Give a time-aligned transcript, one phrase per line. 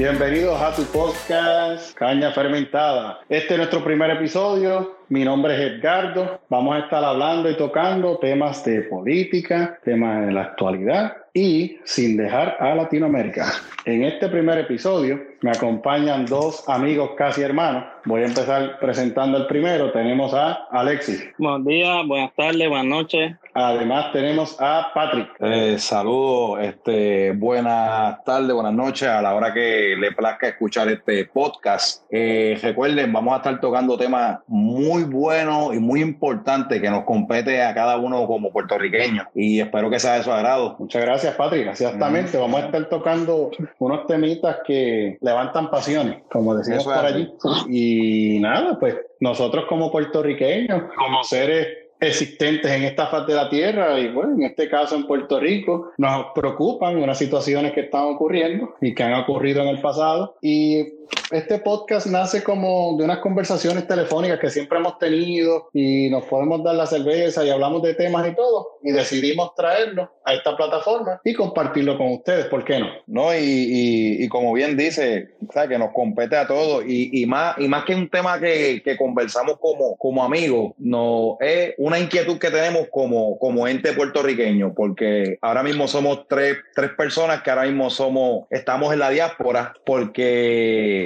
[0.00, 3.20] Bienvenidos a tu podcast Caña Fermentada.
[3.28, 4.96] Este es nuestro primer episodio.
[5.10, 6.40] Mi nombre es Edgardo.
[6.48, 12.16] Vamos a estar hablando y tocando temas de política, temas de la actualidad y sin
[12.16, 13.52] dejar a Latinoamérica.
[13.84, 17.84] En este primer episodio me acompañan dos amigos casi hermanos.
[18.04, 19.92] Voy a empezar presentando el primero.
[19.92, 21.28] Tenemos a Alexis.
[21.38, 23.36] Buenos días, buenas tardes, buenas noches.
[23.52, 25.28] Además tenemos a Patrick.
[25.40, 31.24] Eh, saludos, este, buenas tardes, buenas noches a la hora que le plazca escuchar este
[31.26, 32.04] podcast.
[32.10, 37.62] Eh, recuerden, vamos a estar tocando temas muy buenos y muy importantes que nos compete
[37.62, 40.76] a cada uno como puertorriqueño y espero que sea de su agrado.
[40.78, 41.68] Muchas gracias, Patrick.
[41.68, 47.32] Exactamente, vamos a estar tocando unos temitas que levantan pasiones, como decimos por allí.
[47.68, 51.68] Y nada, pues nosotros como puertorriqueños, como seres
[52.00, 55.92] existentes en esta faz de la tierra y bueno, en este caso en Puerto Rico,
[55.98, 60.99] nos preocupan unas situaciones que están ocurriendo y que han ocurrido en el pasado y
[61.30, 66.62] este podcast nace como de unas conversaciones telefónicas que siempre hemos tenido y nos podemos
[66.64, 71.20] dar la cerveza y hablamos de temas y todo y decidimos traerlo a esta plataforma
[71.24, 72.88] y compartirlo con ustedes, ¿por qué no?
[73.06, 75.34] No, y, y, como bien dice,
[75.68, 78.96] que nos compete a todos y, y, más, y más que un tema que, que,
[78.96, 85.38] conversamos como, como amigos, no, es una inquietud que tenemos como, como ente puertorriqueño, porque
[85.42, 90.99] ahora mismo somos tres, tres personas que ahora mismo somos, estamos en la diáspora porque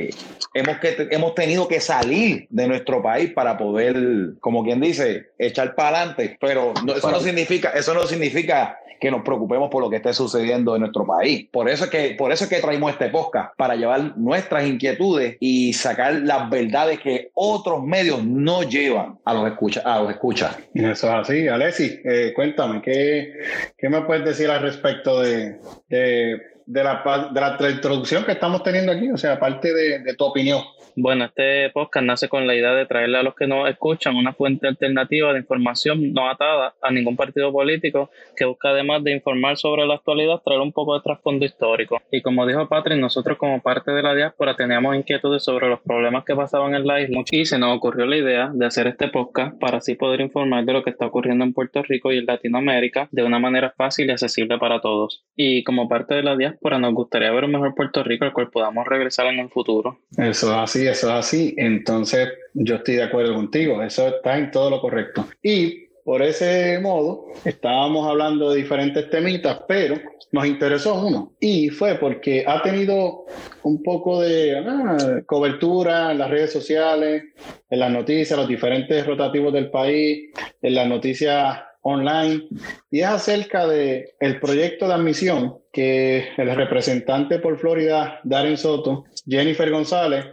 [0.54, 5.74] hemos, que, hemos tenido que salir de nuestro país para poder, como quien dice, echar
[5.74, 6.36] para adelante.
[6.40, 10.74] Pero eso no significa, eso no significa que nos preocupemos por lo que esté sucediendo
[10.74, 11.46] en nuestro país.
[11.52, 15.36] Por eso es que, por eso es que traímos este podcast, para llevar nuestras inquietudes
[15.40, 19.84] y sacar las verdades que otros medios no llevan a los escuchas.
[19.84, 20.56] A los escuchas.
[20.74, 21.48] Eso es así.
[21.48, 23.32] Alexis, eh, cuéntame, ¿qué,
[23.76, 28.62] ¿qué, me puedes decir al respecto de, de de la, de la, introducción que estamos
[28.62, 30.62] teniendo aquí, o sea, aparte de, de, tu opinión.
[30.96, 34.32] Bueno, este podcast nace con la idea de traerle a los que nos escuchan una
[34.32, 39.56] fuente alternativa de información no atada a ningún partido político que busca además de informar
[39.56, 42.00] sobre la actualidad, traer un poco de trasfondo histórico.
[42.12, 46.24] Y como dijo Patrick, nosotros como parte de la diáspora teníamos inquietudes sobre los problemas
[46.24, 49.58] que pasaban en la isla y se nos ocurrió la idea de hacer este podcast
[49.58, 53.08] para así poder informar de lo que está ocurriendo en Puerto Rico y en Latinoamérica
[53.10, 55.24] de una manera fácil y accesible para todos.
[55.34, 58.50] Y como parte de la diáspora, nos gustaría ver un mejor Puerto Rico al cual
[58.50, 59.98] podamos regresar en un futuro.
[60.16, 61.54] Eso es eso es así.
[61.56, 65.26] Entonces, yo estoy de acuerdo contigo, eso está en todo lo correcto.
[65.42, 69.96] Y por ese modo, estábamos hablando de diferentes temitas, pero
[70.32, 71.32] nos interesó uno.
[71.40, 73.24] Y fue porque ha tenido
[73.62, 77.24] un poco de ah, cobertura en las redes sociales,
[77.70, 80.30] en las noticias, los diferentes rotativos del país,
[80.60, 82.48] en las noticias online
[82.90, 89.04] y es acerca de el proyecto de admisión que el representante por Florida, Darren Soto,
[89.26, 90.24] Jennifer González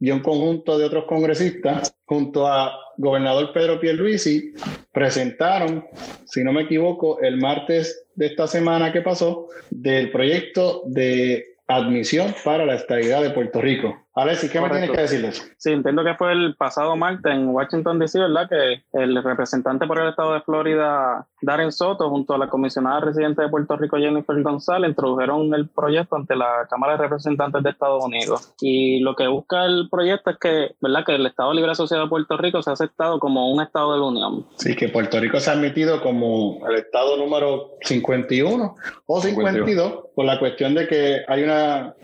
[0.00, 4.52] y un conjunto de otros congresistas junto a gobernador Pedro Pierluisi
[4.92, 5.84] presentaron,
[6.24, 12.34] si no me equivoco, el martes de esta semana que pasó del proyecto de admisión
[12.44, 14.01] para la estabilidad de Puerto Rico.
[14.14, 15.42] Alexis, ¿qué me tienes que decir de eso?
[15.56, 18.46] Sí, entiendo que fue el pasado martes en Washington, D.C., ¿verdad?
[18.48, 23.40] Que el representante por el estado de Florida, Darren Soto, junto a la comisionada residente
[23.40, 28.04] de Puerto Rico, Jennifer González, introdujeron el proyecto ante la Cámara de Representantes de Estados
[28.04, 28.52] Unidos.
[28.60, 31.04] Y lo que busca el proyecto es que, ¿verdad?
[31.06, 33.98] Que el Estado Libre Asociado de Puerto Rico se ha aceptado como un Estado de
[33.98, 34.46] la Unión.
[34.56, 40.24] Sí, que Puerto Rico se ha admitido como el Estado número 51 o 52 por
[40.26, 41.94] la cuestión de que hay una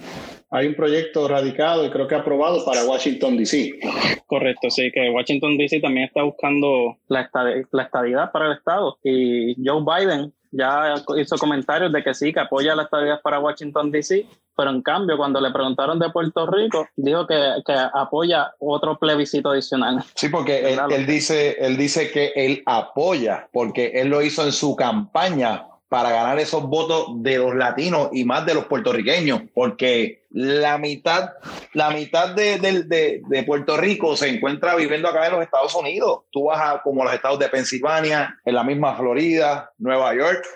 [0.51, 3.79] hay un proyecto radicado y creo que aprobado para Washington, D.C.
[4.27, 5.81] Correcto, sí, que Washington, D.C.
[5.81, 7.31] también está buscando la,
[7.71, 12.41] la estabilidad para el Estado y Joe Biden ya hizo comentarios de que sí, que
[12.41, 16.89] apoya la estabilidad para Washington, D.C., pero en cambio, cuando le preguntaron de Puerto Rico,
[16.97, 20.03] dijo que, que apoya otro plebiscito adicional.
[20.17, 24.51] Sí, porque él, él, dice, él dice que él apoya, porque él lo hizo en
[24.51, 30.27] su campaña para ganar esos votos de los latinos y más de los puertorriqueños, porque
[30.38, 31.32] la mitad,
[31.73, 36.20] la mitad de, de, Puerto Rico se encuentra viviendo acá en los Estados Unidos.
[36.31, 40.46] Tú vas a como los estados de Pensilvania, en la misma Florida, Nueva York.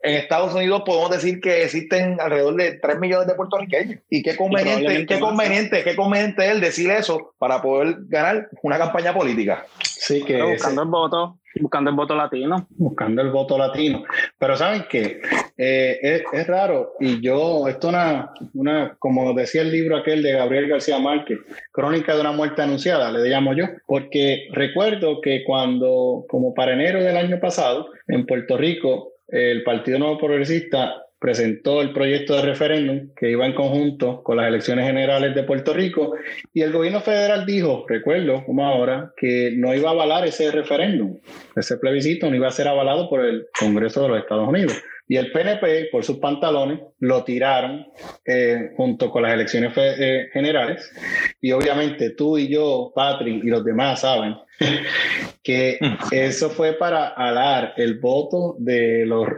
[0.00, 4.00] En Estados Unidos podemos decir que existen alrededor de 3 millones de puertorriqueños.
[4.08, 9.12] Y qué conveniente, qué conveniente, qué conveniente es decir eso para poder ganar una campaña
[9.12, 9.66] política.
[9.82, 12.66] Sí, que buscando el voto Buscando el voto latino.
[12.70, 14.04] Buscando el voto latino.
[14.38, 15.20] Pero ¿saben qué?
[15.56, 20.68] Eh, es, raro y yo, esto una, una, como decía el libro aquel de Gabriel
[20.68, 21.38] García Márquez,
[21.72, 27.02] Crónica de una muerte anunciada, le llamo yo, porque recuerdo que cuando, como para enero
[27.02, 33.08] del año pasado, en Puerto Rico, el Partido Nuevo Progresista presentó el proyecto de referéndum
[33.16, 36.14] que iba en conjunto con las elecciones generales de Puerto Rico
[36.52, 41.16] y el gobierno federal dijo, recuerdo como ahora, que no iba a avalar ese referéndum,
[41.54, 44.74] ese plebiscito no iba a ser avalado por el Congreso de los Estados Unidos.
[45.08, 47.86] Y el PNP, por sus pantalones, lo tiraron
[48.24, 50.92] eh, junto con las elecciones eh, generales.
[51.40, 54.34] Y obviamente tú y yo, Patrick y los demás saben
[55.44, 55.78] que
[56.10, 59.28] eso fue para alar el voto de los,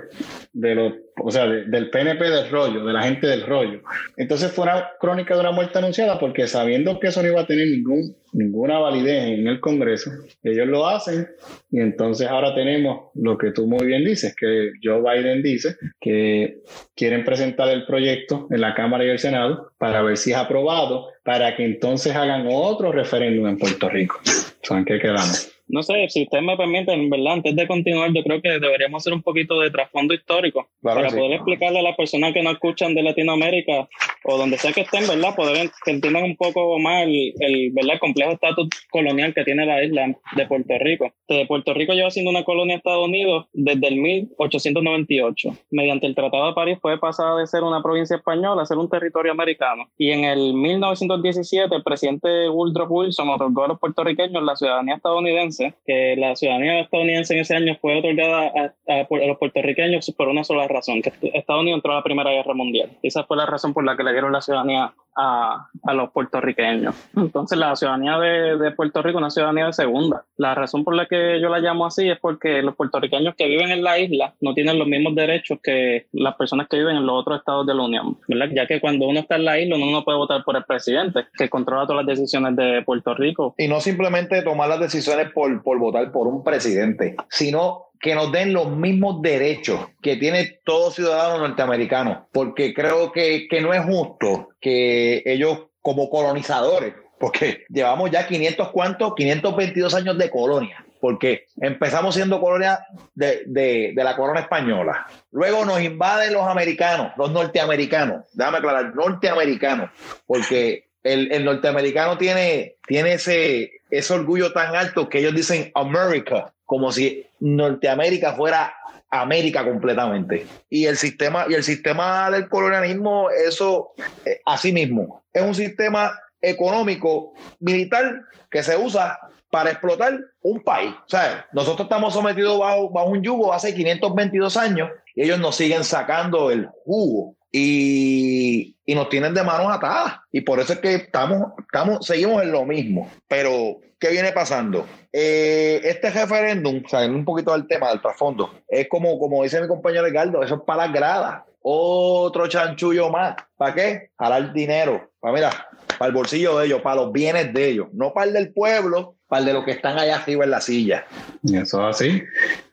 [0.55, 0.93] de los
[1.23, 3.81] o sea, del PNP del rollo, de la gente del rollo.
[4.17, 7.47] Entonces fue una crónica de una muerte anunciada porque sabiendo que eso no iba a
[7.47, 10.11] tener ningún, ninguna validez en el Congreso,
[10.43, 11.29] ellos lo hacen
[11.71, 16.61] y entonces ahora tenemos lo que tú muy bien dices, que Joe Biden dice que
[16.95, 21.09] quieren presentar el proyecto en la Cámara y el Senado para ver si es aprobado,
[21.25, 24.21] para que entonces hagan otro referéndum en Puerto Rico.
[24.63, 25.58] ¿Saben qué quedamos?
[25.69, 27.35] No sé, si ustedes me permiten, ¿verdad?
[27.35, 31.33] Antes de continuar, yo creo que deberíamos hacer un poquito de trasfondo histórico para poder
[31.33, 33.89] explicarle a las personas que no escuchan de Latinoamérica
[34.25, 35.35] o donde sea que estén, ¿verdad?
[35.35, 37.99] Poder que entiendan un poco más el, ¿verdad?
[38.01, 41.13] complejo estatus colonial que tiene la isla de Puerto Rico.
[41.29, 45.51] De Puerto Rico lleva siendo una colonia de Estados Unidos desde el 1898.
[45.71, 48.89] Mediante el Tratado de París fue pasada de ser una provincia española a ser un
[48.89, 49.85] territorio americano.
[49.99, 55.58] Y en el 1917 el presidente Woodrow Wilson otorgó a los puertorriqueños la ciudadanía estadounidense
[55.87, 58.53] que la ciudadanía estadounidense en ese año fue otorgada
[58.89, 62.55] a, los puertorriqueños por una sola razón, que Estados Unidos entró a la Primera Guerra
[62.55, 62.91] Mundial.
[63.03, 66.95] Esa fue la razón por la que le dieron la ciudadanía a, a, los puertorriqueños.
[67.17, 70.25] Entonces la ciudadanía de, de, Puerto Rico es una ciudadanía de segunda.
[70.37, 73.71] La razón por la que yo la llamo así es porque los puertorriqueños que viven
[73.71, 77.21] en la isla no tienen los mismos derechos que las personas que viven en los
[77.21, 78.49] otros estados de la Unión, ¿verdad?
[78.55, 81.27] Ya que cuando uno está en la isla uno no puede votar por el presidente,
[81.37, 83.55] que controla todas las decisiones de Puerto Rico.
[83.59, 88.31] Y no simplemente tomar las decisiones por, por votar por un presidente, sino que nos
[88.33, 93.85] den los mismos derechos que tiene todo ciudadano norteamericano, porque creo que, que no es
[93.85, 101.47] justo que ellos como colonizadores, porque llevamos ya 500 cuantos, 522 años de colonia, porque
[101.57, 105.07] empezamos siendo colonia de, de, de, la corona española.
[105.33, 109.91] Luego nos invaden los americanos, los norteamericanos, déjame aclarar, norteamericanos,
[110.27, 116.53] porque el, el norteamericano tiene, tiene ese, ese orgullo tan alto que ellos dicen America,
[116.65, 118.75] como si Norteamérica fuera
[119.11, 120.47] América completamente.
[120.69, 123.93] Y el sistema, y el sistema del colonialismo, eso,
[124.25, 129.19] eh, así mismo, es un sistema económico militar que se usa
[129.51, 130.93] para explotar un país.
[131.07, 135.57] O sea, nosotros estamos sometidos bajo, bajo un yugo hace 522 años y ellos nos
[135.57, 140.21] siguen sacando el jugo y, y, nos tienen de manos atadas.
[140.33, 143.11] Y por eso es que estamos, estamos, seguimos en lo mismo.
[143.27, 144.87] Pero, ¿qué viene pasando?
[145.13, 149.69] Eh, este referéndum, saliendo un poquito del tema, del trasfondo, es como, como dice mi
[149.69, 151.43] compañero Ricardo, eso es para las gradas.
[151.63, 153.37] Otro chanchullo más.
[153.57, 154.11] ¿Para qué?
[154.19, 155.11] Jalar dinero.
[155.21, 155.68] Para, mira,
[155.99, 157.89] para el bolsillo de ellos, para los bienes de ellos.
[157.93, 160.61] No para el del pueblo, para el de los que están allá arriba en la
[160.61, 161.07] silla.
[161.45, 162.23] Eso es así.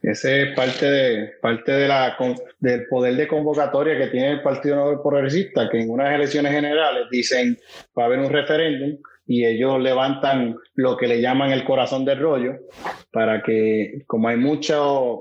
[0.01, 2.17] Ese es parte, de, parte de la,
[2.59, 7.05] del poder de convocatoria que tiene el Partido Nuevo Progresista, que en unas elecciones generales
[7.11, 7.57] dicen
[7.97, 8.97] va a haber un referéndum
[9.27, 12.53] y ellos levantan lo que le llaman el corazón del rollo
[13.12, 14.77] para que como hay mucha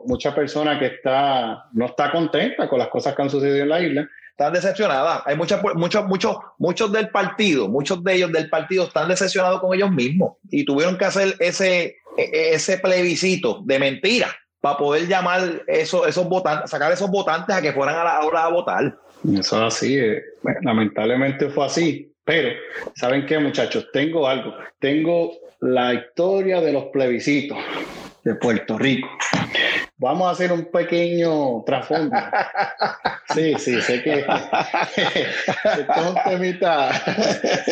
[0.06, 3.80] mucha persona que está no está contenta con las cosas que han sucedido en la
[3.80, 8.84] isla están decepcionadas hay muchos muchos muchos muchos del partido muchos de ellos del partido
[8.84, 14.28] están decepcionados con ellos mismos y tuvieron que hacer ese ese plebiscito de mentira
[14.64, 18.44] para poder llamar eso, esos votantes, sacar esos votantes a que fueran a la hora
[18.44, 18.98] a votar.
[19.22, 20.22] Eso es así, eh,
[20.62, 22.13] lamentablemente fue así.
[22.24, 22.50] Pero,
[22.94, 23.88] ¿saben qué, muchachos?
[23.92, 24.54] Tengo algo.
[24.78, 27.58] Tengo la historia de los plebiscitos
[28.22, 29.08] de Puerto Rico.
[29.98, 32.16] Vamos a hacer un pequeño trasfondo.
[33.34, 34.20] Sí, sí, sé que
[34.96, 36.90] es un temita,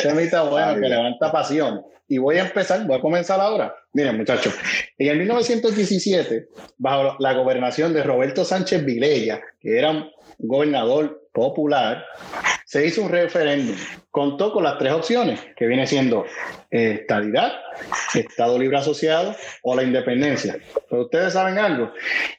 [0.02, 1.84] temita bueno que levanta pasión.
[2.08, 3.74] Y voy a empezar, voy a comenzar ahora.
[3.94, 4.54] Miren, muchachos,
[4.98, 12.04] en el 1917, bajo la gobernación de Roberto Sánchez Vilella, que era gobernador popular,
[12.72, 13.76] se hizo un referéndum.
[14.10, 16.24] Contó con las tres opciones, que viene siendo
[16.70, 17.52] eh, estabilidad,
[18.14, 20.58] Estado Libre Asociado o la independencia.
[20.88, 21.92] Pero ustedes saben algo,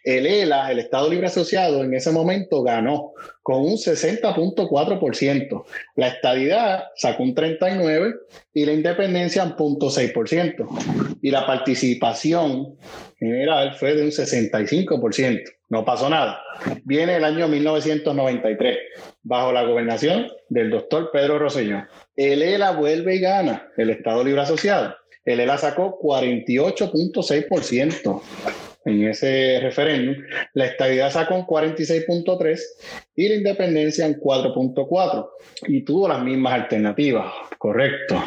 [0.04, 5.66] el ELA, el Estado Libre Asociado, en ese momento ganó con un 60.4%.
[5.96, 8.16] La estabilidad sacó un 39%
[8.54, 11.18] y la independencia un 0.6%.
[11.22, 12.76] Y la participación
[13.20, 15.44] general fue de un 65%.
[15.74, 16.39] No pasó nada.
[16.84, 18.77] Viene el año 1993,
[19.24, 21.88] bajo la gobernación del doctor Pedro Rosselló.
[22.15, 24.96] El ELA vuelve y gana el Estado Libre Asociado.
[25.25, 28.22] El ELA sacó 48.6%.
[28.86, 32.60] en ese referéndum, la estabilidad sacó un 46.3
[33.15, 35.27] y la independencia en 4.4
[35.70, 38.24] y tuvo las mismas alternativas, correcto.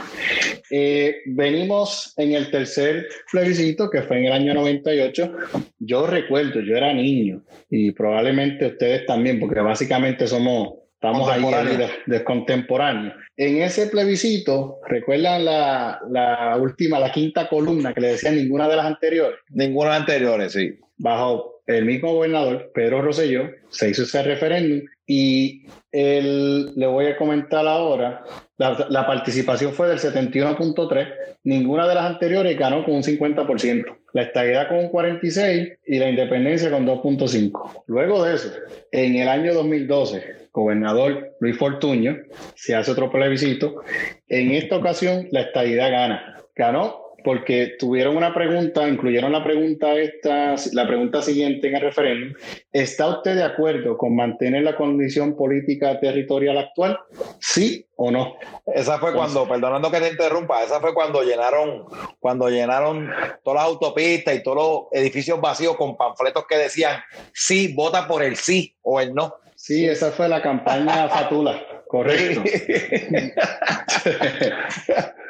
[0.71, 5.33] Eh, venimos en el tercer plebiscito que fue en el año 98.
[5.79, 12.25] Yo recuerdo, yo era niño y probablemente ustedes también, porque básicamente somos Estamos ahí de,
[12.25, 13.13] contemporáneo.
[13.37, 18.77] En ese plebiscito, ¿recuerdan la, la, última, la quinta columna que le decía ninguna de
[18.77, 19.39] las anteriores?
[19.51, 20.79] Ninguna de las anteriores, sí.
[20.97, 27.17] Bajo el mismo gobernador, Pedro Rosselló, se hizo ese referéndum y él, le voy a
[27.17, 28.25] comentar ahora,
[28.57, 31.09] la, la participación fue del 71.3,
[31.45, 36.09] ninguna de las anteriores ganó con un 50%, la estabilidad con un 46% y la
[36.09, 37.85] independencia con 2.5%.
[37.87, 38.51] Luego de eso,
[38.91, 42.17] en el año 2012, gobernador Luis Fortuño,
[42.55, 43.83] se hace otro plebiscito.
[44.27, 46.43] En esta ocasión, la estadidad gana.
[46.55, 52.35] Ganó porque tuvieron una pregunta, incluyeron la pregunta esta, la pregunta siguiente en el referéndum.
[52.73, 56.97] ¿Está usted de acuerdo con mantener la condición política territorial actual?
[57.41, 58.37] ¿Sí o no?
[58.73, 61.87] Esa fue cuando, perdonando que te interrumpa, esa fue cuando llenaron,
[62.21, 63.11] cuando llenaron
[63.43, 67.01] todas las autopistas y todos los edificios vacíos con panfletos que decían
[67.35, 69.35] sí, vota por el sí o el no.
[69.57, 72.43] Sí, esa fue la campaña Fatula, correcto.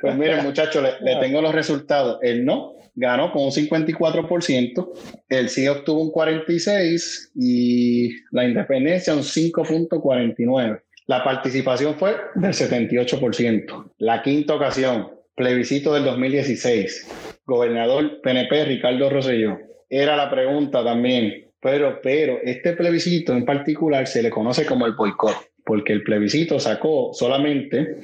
[0.01, 2.19] pues miren, muchachos, le, tengo los resultados.
[2.23, 4.91] El no ganó con un 54%,
[5.29, 10.81] el sí obtuvo un 46% y la independencia un 5.49%.
[11.07, 13.93] La participación fue del 78%.
[13.99, 19.59] La quinta ocasión, plebiscito del 2016, gobernador PNP Ricardo Rosselló.
[19.89, 24.95] Era la pregunta también, pero, pero este plebiscito en particular se le conoce como el
[24.95, 25.37] boicot,
[25.67, 27.97] porque el plebiscito sacó solamente,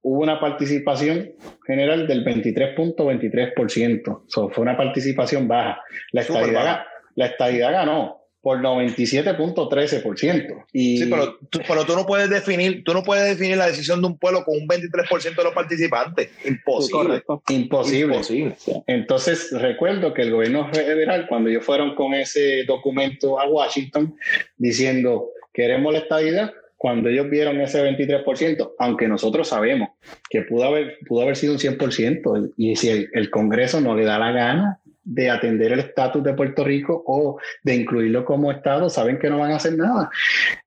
[0.00, 1.32] hubo una participación
[1.66, 4.50] general del 23.23%.
[4.50, 5.82] fue una participación baja.
[6.12, 6.84] La estadidad,
[7.16, 10.64] la estadidad ganó, por 97.13%.
[10.72, 10.96] Y...
[10.96, 14.06] Sí, pero tú, pero tú no puedes definir, tú no puedes definir la decisión de
[14.06, 16.30] un pueblo con un 23% de los participantes.
[16.46, 17.22] Imposible.
[17.50, 18.14] Imposible.
[18.14, 18.56] Imposible.
[18.86, 24.16] Entonces, recuerdo que el gobierno federal, cuando ellos fueron con ese documento a Washington,
[24.56, 29.90] diciendo, queremos la estabilidad, cuando ellos vieron ese 23%, aunque nosotros sabemos
[30.30, 34.18] que pudo haber, pudo haber sido un 100%, y si el Congreso no le da
[34.18, 39.18] la gana, de atender el estatus de Puerto Rico o de incluirlo como Estado, saben
[39.18, 40.08] que no van a hacer nada.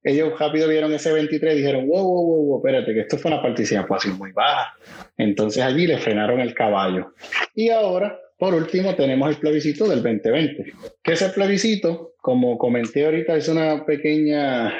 [0.03, 3.31] Ellos rápido vieron ese 23 y dijeron, wow, wow, wow, wow, espérate, que esto fue
[3.31, 4.75] una participación muy baja.
[5.17, 7.13] Entonces allí le frenaron el caballo.
[7.55, 10.73] Y ahora, por último, tenemos el plebiscito del 2020.
[11.01, 14.73] Que ese plebiscito, como comenté ahorita, es una pequeña,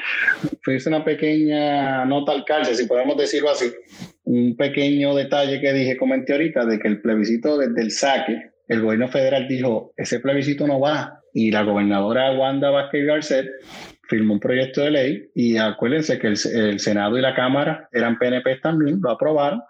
[0.68, 3.72] es una pequeña nota al cárcel, si podemos decirlo así.
[4.26, 8.82] Un pequeño detalle que dije, comenté ahorita, de que el plebiscito desde el saque el
[8.82, 13.48] gobierno federal dijo, ese plebiscito no va, y la gobernadora Wanda Vázquez Garcet
[14.10, 18.58] firmó un proyecto de ley y acuérdense que el, Senado y la Cámara eran PNP
[18.58, 19.62] también, lo aprobaron,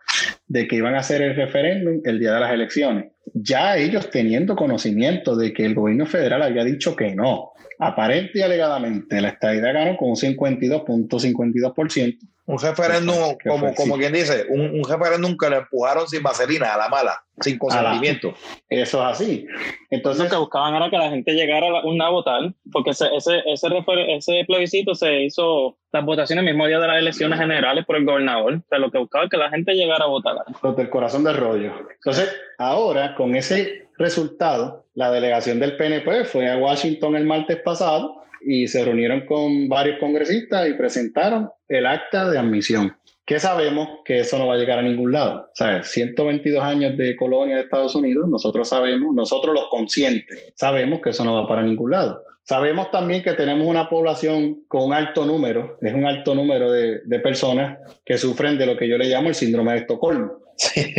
[0.47, 3.11] de que iban a hacer el referéndum el día de las elecciones.
[3.33, 8.41] Ya ellos teniendo conocimiento de que el gobierno federal había dicho que no, aparente y
[8.41, 12.17] alegadamente, la estadía ganó con un 52.52%.
[12.45, 16.77] Un referéndum, como, como quien dice, un, un, referéndum que le empujaron sin vaselina, a
[16.77, 18.33] la mala, sin consentimiento.
[18.67, 19.47] Eso es así.
[19.89, 23.07] Entonces, lo que buscaban era que la gente llegara a, una a votar, porque ese,
[23.15, 23.67] ese, ese,
[24.09, 28.03] ese plebiscito se hizo las votaciones el mismo día de las elecciones generales por el
[28.03, 28.55] gobernador.
[28.55, 30.35] O sea, lo que buscaba es que la gente llegara a votar.
[30.61, 31.71] Los del corazón del rollo.
[31.95, 38.23] Entonces, ahora, con ese resultado, la delegación del PNP fue a Washington el martes pasado
[38.45, 42.95] y se reunieron con varios congresistas y presentaron el acta de admisión.
[43.25, 43.99] ¿Qué sabemos?
[44.03, 45.45] Que eso no va a llegar a ningún lado.
[45.45, 50.99] O sea, 122 años de colonia de Estados Unidos, nosotros sabemos, nosotros los conscientes, sabemos
[51.01, 52.21] que eso no va para ningún lado.
[52.43, 56.99] Sabemos también que tenemos una población con un alto número, es un alto número de,
[57.05, 60.42] de personas que sufren de lo que yo le llamo el síndrome de Estocolmo.
[60.55, 60.93] Sí.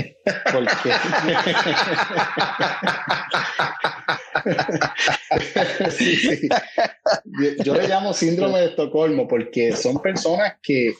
[0.52, 0.90] Porque...
[7.64, 10.94] Yo, le llamo síndrome de Estocolmo porque son personas que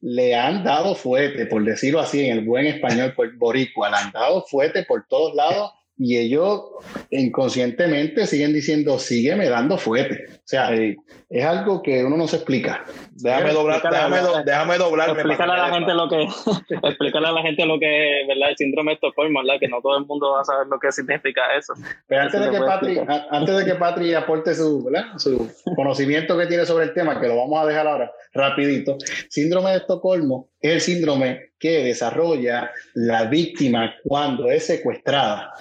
[0.00, 4.12] le han dado fuerte, por decirlo así en el buen español, por boricua, le han
[4.12, 6.62] dado fuerte por todos lados y ellos
[7.10, 10.24] inconscientemente siguen diciendo, sígueme dando fuerte.
[10.30, 12.84] O sea, es algo que uno no se explica.
[13.12, 14.16] Déjame doblar, déjame,
[14.46, 15.10] déjame doblar.
[15.10, 16.22] Explícale a la gente lo que,
[16.88, 18.48] explícale a la gente lo que es, ¿verdad?
[18.48, 19.60] El síndrome de Estocolmo, ¿verdad?
[19.60, 21.74] Que no todo el mundo va a saber lo que significa eso.
[22.06, 25.18] Pero antes de, que Patri, antes de que Patri aporte su, ¿verdad?
[25.18, 28.96] su conocimiento que tiene sobre el tema, que lo vamos a dejar ahora rapidito,
[29.28, 35.52] síndrome de Estocolmo el síndrome que desarrolla la víctima cuando es secuestrada.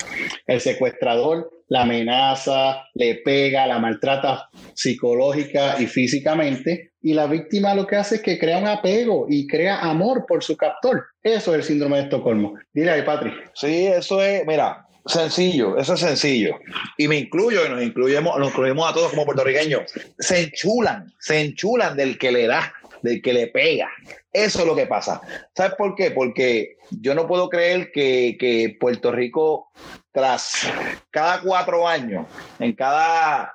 [0.47, 7.87] El secuestrador la amenaza, le pega, la maltrata psicológica y físicamente, y la víctima lo
[7.87, 11.05] que hace es que crea un apego y crea amor por su captor.
[11.23, 12.55] Eso es el síndrome de Estocolmo.
[12.73, 13.51] Dile ahí, Patrick.
[13.53, 16.59] Sí, eso es, mira, sencillo, eso es sencillo.
[16.97, 19.83] Y me incluyo y nos incluimos, nos incluimos a todos como puertorriqueños.
[20.17, 23.89] Se enchulan, se enchulan del que le da, del que le pega.
[24.31, 25.21] Eso es lo que pasa.
[25.55, 26.11] ¿Sabes por qué?
[26.11, 29.71] Porque yo no puedo creer que, que Puerto Rico,
[30.11, 30.71] tras
[31.11, 32.25] cada cuatro años,
[32.59, 33.53] en cada,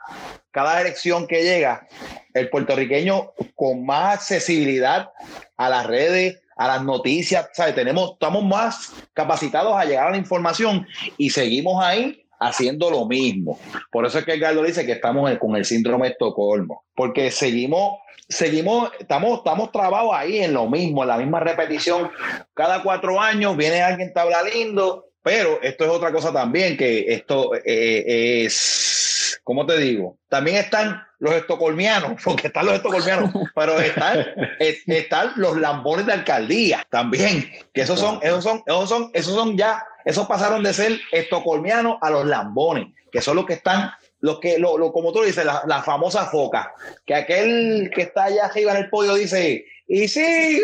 [0.50, 1.86] cada elección que llega,
[2.34, 5.10] el puertorriqueño con más accesibilidad
[5.56, 7.74] a las redes, a las noticias, ¿sabes?
[7.74, 10.86] Tenemos, estamos más capacitados a llegar a la información
[11.16, 13.58] y seguimos ahí haciendo lo mismo.
[13.90, 17.98] Por eso es que Edgardo dice que estamos con el síndrome de Estocolmo, porque seguimos,
[18.28, 22.10] seguimos, estamos, estamos trabados ahí en lo mismo, en la misma repetición.
[22.54, 27.06] Cada cuatro años viene alguien que habla lindo, pero esto es otra cosa también, que
[27.08, 29.03] esto eh, es,
[29.44, 30.18] ¿cómo te digo?
[30.28, 34.26] También están los estocolmianos, porque están los estocolmianos, pero están,
[34.58, 39.56] están los lambones de alcaldía también, que esos son, esos son, esos son, esos son
[39.56, 44.40] ya, esos pasaron de ser estocolmianos a los lambones, que son los que están los
[44.40, 46.72] que, lo, lo, como tú dices, la, famosa foca,
[47.04, 50.62] que aquel que está allá arriba en el podio dice, y sí,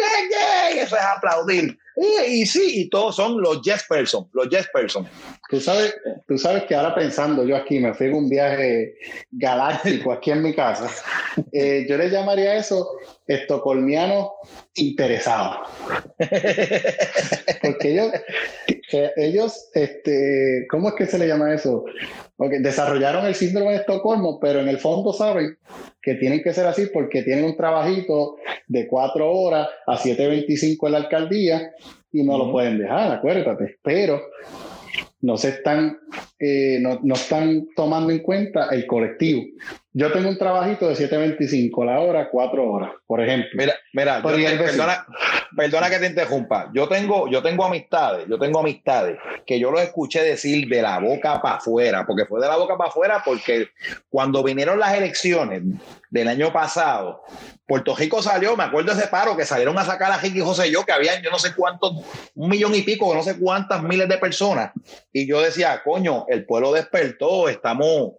[0.77, 1.79] eso es aplaudir.
[2.01, 5.07] Y, y, sí, y todos son los Jesperson, los Jesperson.
[5.51, 5.95] Tú sabes,
[6.27, 8.95] tú sabes que ahora pensando yo aquí, me fui en un viaje
[9.33, 10.89] galáctico aquí en mi casa,
[11.53, 12.89] eh, yo le llamaría eso
[13.27, 14.33] estocolmiano
[14.77, 15.61] interesado.
[17.63, 18.13] Porque ellos,
[18.93, 21.85] eh, ellos este, ¿cómo es que se le llama eso?
[22.43, 25.59] Okay, desarrollaron el síndrome de Estocolmo, pero en el fondo saben
[26.01, 30.93] que tienen que ser así porque tienen un trabajito de cuatro horas a 7.25 en
[30.93, 31.73] la alcaldía
[32.11, 32.47] y no uh -huh.
[32.47, 33.77] lo pueden dejar, acuérdate.
[33.83, 34.23] Pero
[35.21, 35.99] no se están,
[36.39, 39.43] eh, no, no, están tomando en cuenta el colectivo.
[39.93, 43.51] Yo tengo un trabajito de 7.25 la hora, 4 horas, por ejemplo.
[43.55, 45.05] Mira, mira, yo perdona,
[45.57, 46.71] perdona que te interrumpa.
[46.73, 51.01] Yo tengo, yo tengo amistades, yo tengo amistades que yo los escuché decir de la
[51.01, 53.69] boca para afuera, porque fue de la boca para afuera, porque
[54.09, 55.63] cuando vinieron las elecciones
[56.09, 57.25] del año pasado,
[57.67, 60.69] Puerto Rico salió, me acuerdo de ese paro que salieron a sacar a Ricky José
[60.69, 61.95] y yo, que habían yo no sé cuántos,
[62.35, 64.73] un millón y pico, no sé cuántas miles de personas.
[65.13, 68.15] Y yo decía, coño, el pueblo despertó, estamos,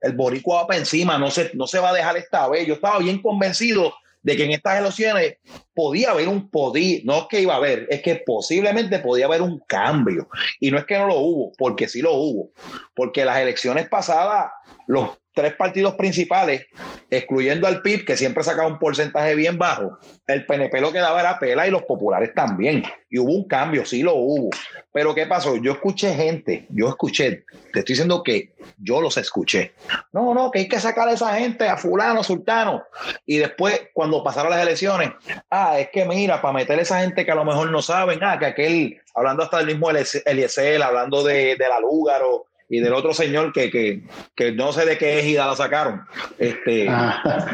[0.00, 2.66] el boricua va para encima, no se, no se va a dejar esta vez.
[2.66, 5.36] Yo estaba bien convencido de que en estas elecciones
[5.74, 9.42] podía haber un podí, no es que iba a haber, es que posiblemente podía haber
[9.42, 10.28] un cambio.
[10.58, 12.52] Y no es que no lo hubo, porque sí lo hubo.
[12.94, 14.50] Porque las elecciones pasadas,
[14.86, 16.66] los tres partidos principales,
[17.08, 21.20] excluyendo al PIB, que siempre sacaba un porcentaje bien bajo, el PNP lo que daba
[21.20, 22.82] era pela y los populares también.
[23.08, 24.50] Y hubo un cambio, sí lo hubo.
[24.92, 25.56] Pero ¿qué pasó?
[25.56, 29.72] Yo escuché gente, yo escuché, te estoy diciendo que yo los escuché.
[30.12, 32.84] No, no, que hay que sacar a esa gente, a fulano, sultano.
[33.26, 35.10] Y después, cuando pasaron las elecciones,
[35.50, 38.22] ah, es que mira, para meter a esa gente que a lo mejor no saben,
[38.22, 42.94] ah, que aquel, hablando hasta del mismo Eliezer, hablando de, de la Lúgaro, y del
[42.94, 44.04] otro señor que, que,
[44.36, 46.06] que no sé de qué égida la sacaron.
[46.38, 47.44] Este, ah.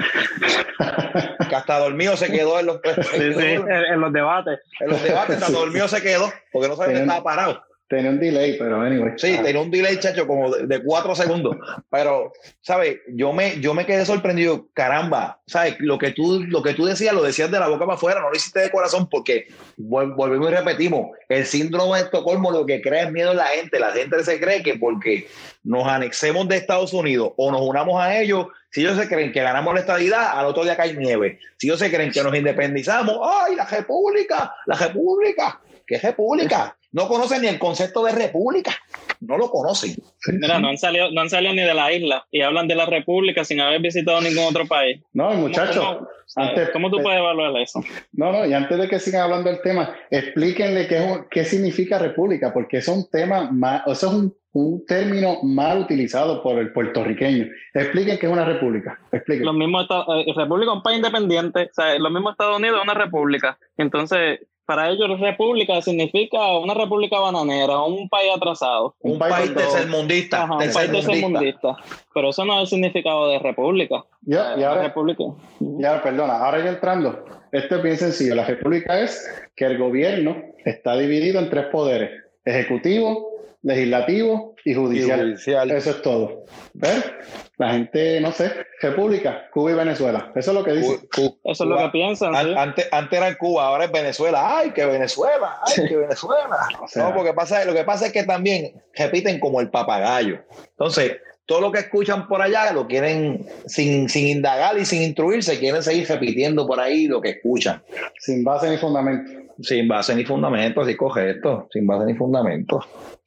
[1.48, 4.60] que hasta dormido se quedó en los, sí, sí, en los debates.
[4.78, 7.64] En los debates, hasta dormido se quedó, porque no sabía que estaba parado.
[7.88, 9.12] Tenía un delay, pero anyway.
[9.16, 11.56] Sí, tenía un delay, chacho, como de, de, cuatro segundos.
[11.88, 12.98] Pero, ¿sabes?
[13.08, 14.66] Yo me, yo me quedé sorprendido.
[14.74, 15.76] Caramba, ¿sabes?
[15.78, 18.30] Lo que, tú, lo que tú decías, lo decías de la boca para afuera, no
[18.30, 19.46] lo hiciste de corazón, porque
[19.76, 21.16] volvemos y repetimos.
[21.28, 23.78] El síndrome de Estocolmo lo que crea es miedo en la gente.
[23.78, 25.28] La gente se cree que porque
[25.62, 29.42] nos anexemos de Estados Unidos o nos unamos a ellos, si ellos se creen que
[29.42, 31.38] ganamos la estadidad, al otro día cae nieve.
[31.56, 34.54] Si ellos se creen que nos independizamos, ¡ay, la república!
[34.66, 35.60] ¡La república!
[35.86, 36.76] ¿Qué república?
[36.96, 38.72] No conocen ni el concepto de república.
[39.20, 39.96] No lo conocen.
[40.28, 42.86] Mira, no han salido, no han salido ni de la isla y hablan de la
[42.86, 45.02] república sin haber visitado ningún otro país.
[45.12, 45.76] No, muchachos.
[45.76, 47.82] ¿Cómo, antes, ¿cómo tú puedes evaluar eso?
[48.14, 52.54] No, no, y antes de que sigan hablando del tema, explíquenle qué, qué significa república,
[52.54, 56.72] porque eso es un tema más, eso es un, un término mal utilizado por el
[56.72, 57.44] puertorriqueño.
[57.74, 58.98] Expliquen qué es una república.
[59.12, 59.44] Expliquen.
[59.44, 62.84] Los mismos eh, república es un país independiente, o sea, los mismos Estados Unidos es
[62.84, 63.58] una república.
[63.76, 68.94] Entonces, para ellos república significa una república bananera, un país atrasado.
[69.00, 70.42] Un, un país tercermundista.
[70.42, 71.76] Ajá, un país tercermundista.
[72.12, 74.04] Pero eso no es el significado de república.
[74.22, 75.24] Ya, y ahora, república.
[75.60, 77.24] Ya, perdona, ahora ya entrando.
[77.52, 78.34] Esto es bien sencillo.
[78.34, 79.24] La república es
[79.54, 82.10] que el gobierno está dividido en tres poderes.
[82.44, 85.38] ejecutivo, legislativo y judicial.
[85.70, 86.44] Eso es todo.
[86.74, 87.18] ¿Ver?
[87.56, 90.32] La gente, no sé, República, Cuba y Venezuela.
[90.34, 90.98] Eso es lo que dice.
[91.12, 92.34] Eso es lo que piensan.
[92.34, 94.58] Antes, antes era en Cuba, ahora es Venezuela.
[94.58, 95.58] ¡Ay, que Venezuela!
[95.66, 96.68] ¡Ay, que Venezuela!
[96.96, 100.40] no, porque pasa, lo que pasa es que también repiten como el papagayo.
[100.70, 101.16] Entonces,
[101.46, 105.82] todo lo que escuchan por allá lo quieren, sin, sin indagar y sin instruirse, quieren
[105.82, 107.82] seguir repitiendo por ahí lo que escuchan.
[108.18, 109.45] Sin base ni fundamento.
[109.60, 112.80] Sin base ni fundamento, así esto, sin base ni fundamento.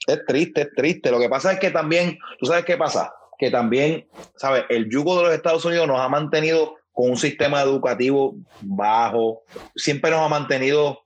[0.08, 1.12] Es triste, es triste.
[1.12, 3.14] Lo que pasa es que también, ¿tú sabes qué pasa?
[3.38, 4.66] Que también, ¿sabes?
[4.70, 9.44] El yugo de los Estados Unidos nos ha mantenido con un sistema educativo bajo,
[9.76, 11.00] siempre nos ha mantenido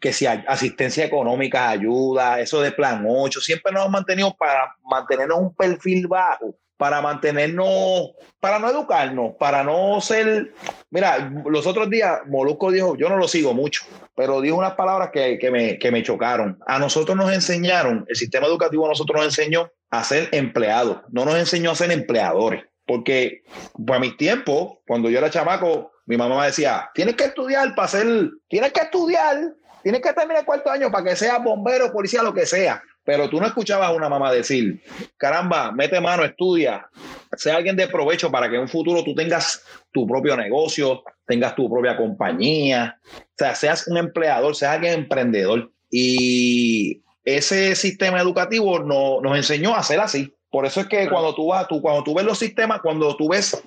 [0.00, 4.76] que si hay asistencia económica, ayuda, eso de plan 8, siempre nos ha mantenido para
[4.84, 10.54] mantenernos un perfil bajo para mantenernos, para no educarnos, para no ser...
[10.88, 13.82] Mira, los otros días Molusco dijo, yo no lo sigo mucho,
[14.16, 16.58] pero dijo unas palabras que, me, que me chocaron.
[16.66, 21.26] A nosotros nos enseñaron, el sistema educativo a nosotros nos enseñó a ser empleados, no
[21.26, 22.64] nos enseñó a ser empleadores.
[22.86, 23.42] Porque
[23.74, 27.74] pues, a mis tiempos, cuando yo era chamaco, mi mamá me decía, tienes que estudiar
[27.74, 28.06] para ser,
[28.48, 29.36] tienes que estudiar,
[29.82, 32.82] tienes que terminar el cuarto año para que seas bombero, policía, lo que sea.
[33.10, 34.80] Pero tú no escuchabas a una mamá decir,
[35.16, 36.88] caramba, mete mano, estudia,
[37.36, 41.56] sea alguien de provecho para que en un futuro tú tengas tu propio negocio, tengas
[41.56, 45.72] tu propia compañía, o sea, seas un empleador, seas alguien emprendedor.
[45.90, 50.32] Y ese sistema educativo no, nos enseñó a ser así.
[50.50, 53.28] Por eso es que cuando tú vas, tú, cuando tú ves los sistemas, cuando tú
[53.28, 53.62] ves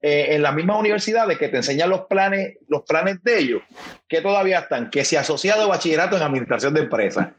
[0.00, 3.62] eh, en las mismas universidades que te enseñan los planes, los planes de ellos,
[4.08, 7.30] que todavía están, que si asociado a bachillerato en administración de empresas,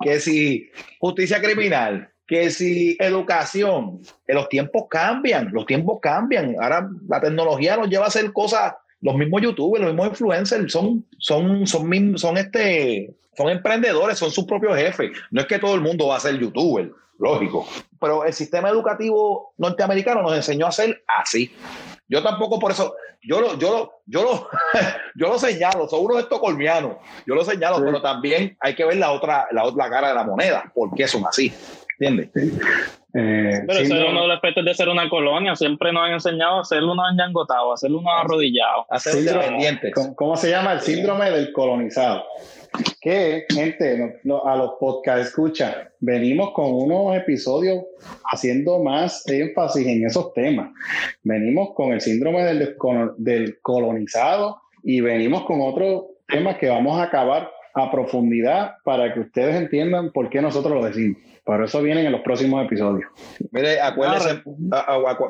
[0.00, 6.56] que si justicia criminal, que si educación, que los tiempos cambian, los tiempos cambian.
[6.60, 11.06] Ahora la tecnología nos lleva a hacer cosas, los mismos youtubers, los mismos influencers son,
[11.18, 15.12] son, son, son, este, son emprendedores, son sus propios jefes.
[15.30, 17.66] No es que todo el mundo va a ser youtuber lógico.
[18.00, 21.52] Pero el sistema educativo norteamericano nos enseñó a ser así.
[22.08, 24.48] Yo tampoco por eso, yo lo, yo lo, yo lo,
[25.16, 29.10] yo lo señalo, son unos estocolmianos, yo lo señalo, pero también hay que ver la
[29.10, 31.52] otra, la otra cara de la moneda, porque son así.
[31.98, 32.30] ¿Entiendes?
[33.14, 35.56] Eh, pero eso es uno de los aspectos de ser una colonia.
[35.56, 38.86] Siempre nos han enseñado a ser unos enyangotados, a ser unos arrodillados.
[38.90, 39.94] A ser independientes.
[40.14, 40.72] ¿Cómo se llama?
[40.74, 42.24] El síndrome del colonizado
[43.00, 47.84] que, gente, a los podcast escucha, venimos con unos episodios
[48.24, 50.70] haciendo más énfasis en esos temas.
[51.22, 52.76] Venimos con el síndrome del,
[53.16, 59.20] del colonizado y venimos con otros temas que vamos a acabar a profundidad para que
[59.20, 61.18] ustedes entiendan por qué nosotros lo decimos.
[61.48, 63.10] Pero eso viene en los próximos episodios.
[63.52, 64.42] Mire, acuérdese,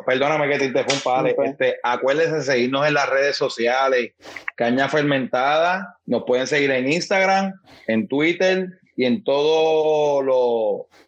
[0.04, 4.14] perdóname que te interrumpa, Ale, este, acuérdese de seguirnos en las redes sociales,
[4.56, 7.52] Caña Fermentada, nos pueden seguir en Instagram,
[7.86, 10.26] en Twitter y en todas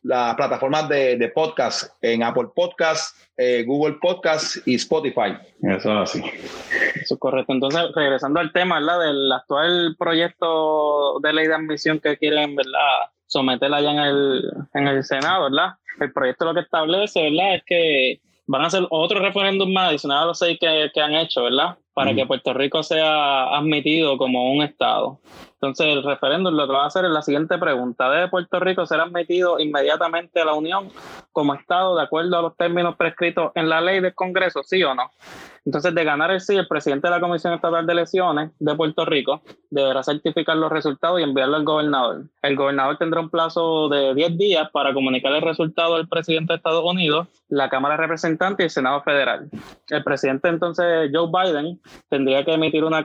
[0.05, 5.37] las plataformas de, podcast, en Apple Podcast, eh, Google Podcast y Spotify.
[5.61, 6.23] Eso es así.
[7.03, 7.53] Eso es correcto.
[7.53, 9.01] Entonces, regresando al tema, ¿verdad?
[9.01, 13.11] Del actual proyecto de ley de admisión que quieren, ¿verdad?
[13.31, 15.75] Someterla allá en el, en el Senado, ¿verdad?
[16.01, 17.55] El proyecto lo que establece, ¿verdad?
[17.55, 21.15] Es que van a hacer otro referéndum más adicional a los seis que, que han
[21.15, 21.79] hecho, ¿verdad?
[21.95, 25.21] Para que Puerto Rico sea admitido como un Estado.
[25.63, 28.09] Entonces, el referéndum lo que va a hacer es la siguiente pregunta.
[28.09, 30.89] ¿Debe Puerto Rico ser admitido inmediatamente a la Unión
[31.33, 34.95] como Estado de acuerdo a los términos prescritos en la ley del Congreso, sí o
[34.95, 35.11] no?
[35.67, 39.05] Entonces, de ganar el sí, el presidente de la Comisión Estatal de Elecciones de Puerto
[39.05, 42.23] Rico deberá certificar los resultados y enviarlo al gobernador.
[42.43, 46.57] El gobernador tendrá un plazo de 10 días para comunicar el resultado al presidente de
[46.57, 49.51] Estados Unidos, la Cámara de Representantes y el Senado Federal.
[49.91, 53.05] El presidente entonces, Joe Biden, tendría que emitir una,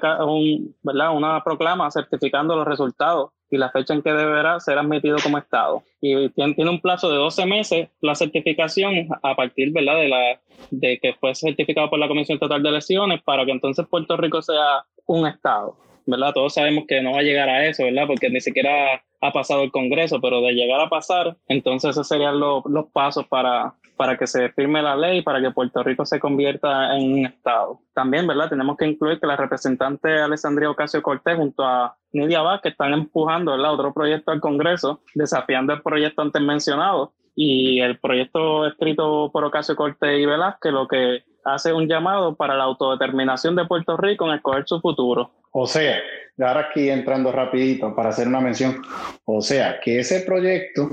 [1.12, 5.84] una proclama certificando los resultados y la fecha en que deberá ser admitido como Estado.
[6.02, 9.98] Y tiene, un plazo de 12 meses la certificación a partir ¿verdad?
[9.98, 10.40] De, la,
[10.72, 14.42] de que fue certificado por la Comisión Total de Elecciones para que entonces Puerto Rico
[14.42, 15.76] sea un Estado.
[16.06, 16.34] ¿verdad?
[16.34, 18.06] Todos sabemos que no va a llegar a eso, ¿verdad?
[18.08, 22.40] Porque ni siquiera ha pasado el Congreso, pero de llegar a pasar, entonces esos serían
[22.40, 26.20] los, los pasos para, para que se firme la ley, para que Puerto Rico se
[26.20, 27.80] convierta en un Estado.
[27.94, 28.50] También, ¿verdad?
[28.50, 33.52] Tenemos que incluir que la representante Alessandria Ocasio Cortés junto a Nidia Vázquez están empujando,
[33.52, 33.74] ¿verdad?
[33.74, 37.14] Otro proyecto al Congreso, desafiando el proyecto antes mencionado.
[37.38, 42.56] Y el proyecto escrito por Ocasio Cortés y Velázquez lo que hace un llamado para
[42.56, 45.30] la autodeterminación de Puerto Rico en escoger su futuro.
[45.52, 45.96] O sea,
[46.40, 48.82] ahora aquí entrando rapidito para hacer una mención,
[49.24, 50.90] o sea, que ese proyecto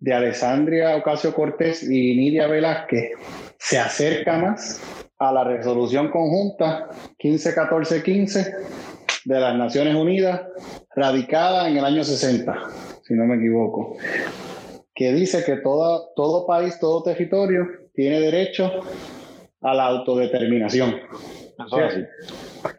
[0.00, 3.12] de Alessandria Ocasio Cortés y Nidia Velázquez
[3.58, 4.82] se acerca más
[5.18, 6.88] a la resolución conjunta
[7.18, 8.54] 151415
[9.24, 10.42] de las Naciones Unidas,
[10.96, 12.54] radicada en el año 60,
[13.02, 13.96] si no me equivoco.
[14.94, 18.82] que dice que todo, todo país, todo territorio tiene derecho
[19.62, 21.00] a la autodeterminación.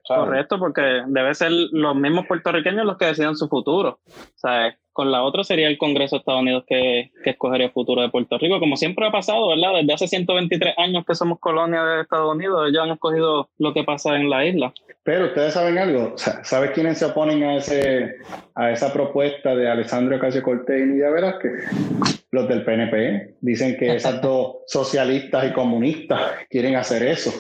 [0.08, 4.00] Correcto, porque debe ser los mismos puertorriqueños los que decidan su futuro.
[4.08, 7.74] O sea, con la otra sería el Congreso de Estados Unidos que, que escogería el
[7.74, 9.80] futuro de Puerto Rico, como siempre ha pasado, ¿verdad?
[9.82, 13.84] Desde hace 123 años que somos colonia de Estados Unidos, ellos han escogido lo que
[13.84, 14.74] pasa en la isla.
[15.04, 18.16] Pero ustedes saben algo, ¿sabes quiénes se oponen a ese
[18.56, 21.52] a esa propuesta de Alessandro Ocasio Cortés y Nidia Velázquez?
[22.32, 27.32] Los del PNP dicen que esas dos socialistas y comunistas quieren hacer eso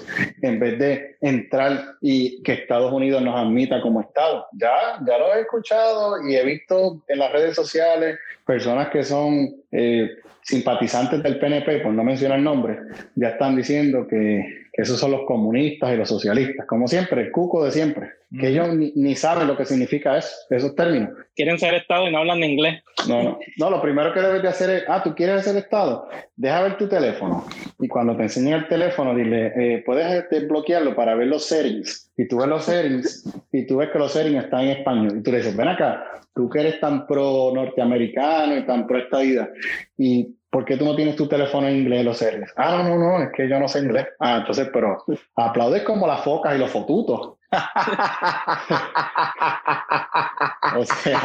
[0.41, 4.45] en vez de entrar y que Estados Unidos nos admita como Estado.
[4.53, 9.55] Ya, ya lo he escuchado y he visto en las redes sociales personas que son
[9.71, 12.79] eh, simpatizantes del PNP, por no mencionar nombres,
[13.15, 17.63] ya están diciendo que, esos son los comunistas y los socialistas, como siempre, el cuco
[17.63, 18.09] de siempre,
[18.39, 21.11] que ellos ni, saben lo que significa eso, esos términos.
[21.35, 22.83] Quieren ser Estado y no hablan de inglés.
[23.07, 26.09] No, no, no, lo primero que debes de hacer es, ah, tú quieres ser Estado,
[26.35, 27.45] deja ver tu teléfono
[27.79, 32.27] y cuando te enseñen el teléfono, dile, eh, puedes desbloquearlo para ver los settings y
[32.27, 35.19] tú ves los settings y tú ves que los settings están en español.
[35.19, 38.97] Y tú le dices, ven acá, tú que eres tan pro norteamericano y tan pro
[38.97, 39.49] esta vida
[39.97, 42.53] y ¿por qué tú no tienes tu teléfono en inglés los series?
[42.55, 44.05] Ah, no, no, no, es que yo no sé inglés.
[44.19, 45.03] Ah, entonces, pero
[45.35, 47.39] aplaudes como las focas y los fotutos.
[50.77, 51.21] o sea.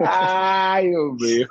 [0.00, 1.46] Ay, Dios mío.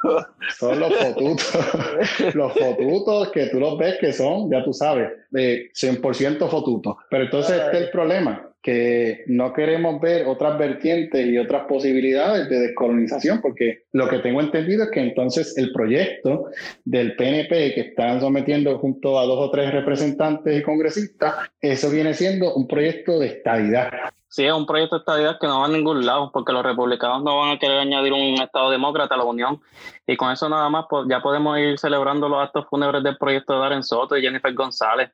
[0.58, 2.36] Son los fotutos.
[2.36, 6.98] los fotutos que tú los ves que son, ya tú sabes, de 100% fotutos.
[7.10, 12.48] Pero entonces este es el problema que no queremos ver otras vertientes y otras posibilidades
[12.50, 16.52] de descolonización, porque lo que tengo entendido es que entonces el proyecto
[16.86, 22.14] del PNP que están sometiendo junto a dos o tres representantes y congresistas, eso viene
[22.14, 23.90] siendo un proyecto de estabilidad.
[24.32, 27.22] Sí, es un proyecto de estabilidad que no va a ningún lado, porque los republicanos
[27.22, 29.60] no van a querer añadir un Estado demócrata a la Unión.
[30.08, 33.54] Y con eso nada más, pues ya podemos ir celebrando los actos fúnebres del proyecto
[33.54, 35.12] de Darren Soto y Jennifer González.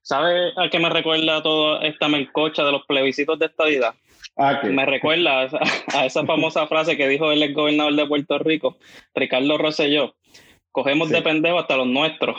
[0.00, 3.94] ¿Sabe a qué me recuerda toda esta melcocha de los plebiscitos de estadidad?
[4.38, 5.40] Ah, me recuerda
[5.92, 8.78] a esa, famosa frase que dijo el ex gobernador de Puerto Rico,
[9.14, 10.14] Ricardo Rosselló.
[10.72, 12.36] Cogemos de pendejo hasta los nuestros.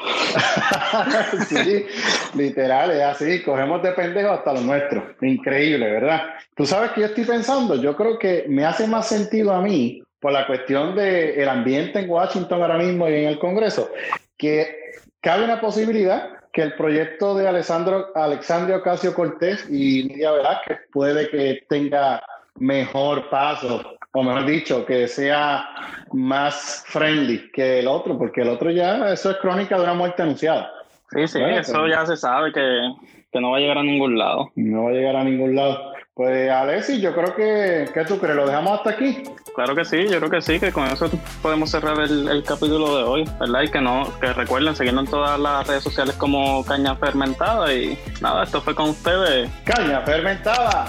[1.50, 1.86] sí,
[2.34, 5.04] literal, es así, cogemos de pendejo hasta los nuestros.
[5.22, 6.24] Increíble, ¿verdad?
[6.56, 10.02] Tú sabes que yo estoy pensando, yo creo que me hace más sentido a mí,
[10.22, 13.89] por la cuestión del ambiente en Washington ahora mismo y en el Congreso,
[14.38, 20.80] que cabe una posibilidad que el proyecto de Alessandro, Alexandria Ocasio Cortés y Lidia Velázquez
[20.91, 22.22] puede que tenga
[22.56, 25.69] mejor paso, o mejor dicho, que sea
[26.12, 30.21] más friendly que el otro, porque el otro ya, eso es crónica de una muerte
[30.21, 30.71] anunciada.
[31.12, 32.93] Sí, sí, eso ya se sabe que,
[33.32, 34.52] que no va a llegar a ningún lado.
[34.56, 35.91] No va a llegar a ningún lado.
[36.13, 38.36] Pues Alexis, yo creo que, ¿qué tú crees?
[38.36, 39.24] ¿Lo dejamos hasta aquí?
[39.56, 41.10] Claro que sí, yo creo que sí, que con eso
[41.41, 43.62] podemos cerrar el, capítulo de hoy, ¿verdad?
[43.63, 47.97] Y que no, que recuerden seguirnos en todas las redes sociales como Caña Fermentada y
[48.21, 49.50] nada, esto fue con ustedes.
[49.65, 50.86] Caña Fermentada.